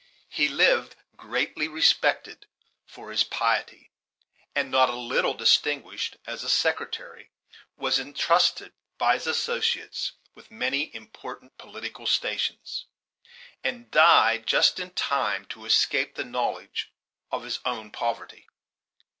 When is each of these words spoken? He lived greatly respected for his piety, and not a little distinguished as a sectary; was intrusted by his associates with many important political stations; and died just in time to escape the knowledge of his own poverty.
He 0.29 0.47
lived 0.47 0.95
greatly 1.15 1.67
respected 1.67 2.47
for 2.87 3.11
his 3.11 3.23
piety, 3.23 3.91
and 4.55 4.71
not 4.71 4.89
a 4.89 4.95
little 4.95 5.35
distinguished 5.35 6.17
as 6.25 6.43
a 6.43 6.49
sectary; 6.49 7.29
was 7.77 7.99
intrusted 7.99 8.73
by 8.97 9.13
his 9.13 9.27
associates 9.27 10.13
with 10.33 10.49
many 10.49 10.89
important 10.95 11.55
political 11.59 12.07
stations; 12.07 12.85
and 13.63 13.91
died 13.91 14.47
just 14.47 14.79
in 14.79 14.89
time 14.95 15.45
to 15.49 15.65
escape 15.65 16.15
the 16.15 16.25
knowledge 16.25 16.91
of 17.31 17.43
his 17.43 17.59
own 17.63 17.91
poverty. 17.91 18.47